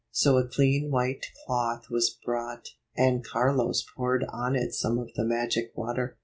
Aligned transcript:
So 0.09 0.37
a 0.37 0.47
clean 0.47 0.89
white 0.89 1.27
cloth 1.45 1.91
was 1.91 2.09
brought, 2.25 2.69
and 2.97 3.23
Carlos 3.23 3.85
poured 3.95 4.23
on 4.33 4.55
it 4.55 4.73
some 4.73 4.97
of 4.97 5.11
the 5.15 5.23
magic 5.23 5.73
water. 5.75 6.17